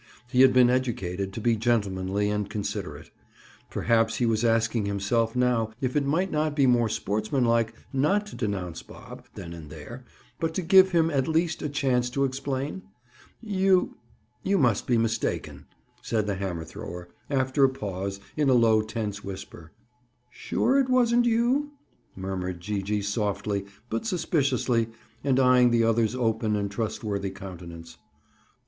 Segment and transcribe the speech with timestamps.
[0.31, 3.11] He had been educated to be gentlemanly and considerate.
[3.69, 8.35] Perhaps he was asking himself now if it might not be more sportsmanlike not to
[8.35, 10.03] denounce Bob, then and there,
[10.39, 12.81] but to give him, at least, a chance to explain?
[13.41, 15.67] "You—you must be mistaken,"
[16.01, 19.69] said the hammer thrower, after a pause, in a low tense whisper.
[19.69, 21.73] "You're sure it wasn't you?"
[22.15, 24.89] murmured Gee gee softly but suspiciously
[25.23, 27.99] and eying the other's open and trustworthy countenance.